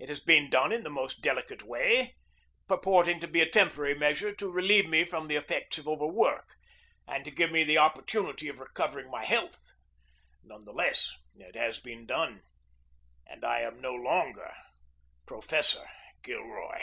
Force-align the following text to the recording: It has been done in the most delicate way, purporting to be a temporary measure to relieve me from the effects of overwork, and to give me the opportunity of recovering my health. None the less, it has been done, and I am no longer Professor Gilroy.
It 0.00 0.08
has 0.08 0.18
been 0.18 0.50
done 0.50 0.72
in 0.72 0.82
the 0.82 0.90
most 0.90 1.20
delicate 1.22 1.62
way, 1.62 2.16
purporting 2.66 3.20
to 3.20 3.28
be 3.28 3.40
a 3.40 3.48
temporary 3.48 3.94
measure 3.94 4.34
to 4.34 4.50
relieve 4.50 4.88
me 4.88 5.04
from 5.04 5.28
the 5.28 5.36
effects 5.36 5.78
of 5.78 5.86
overwork, 5.86 6.54
and 7.06 7.24
to 7.24 7.30
give 7.30 7.52
me 7.52 7.62
the 7.62 7.78
opportunity 7.78 8.48
of 8.48 8.58
recovering 8.58 9.08
my 9.08 9.22
health. 9.24 9.70
None 10.42 10.64
the 10.64 10.72
less, 10.72 11.12
it 11.36 11.54
has 11.54 11.78
been 11.78 12.06
done, 12.06 12.42
and 13.24 13.44
I 13.44 13.60
am 13.60 13.80
no 13.80 13.94
longer 13.94 14.52
Professor 15.28 15.88
Gilroy. 16.24 16.80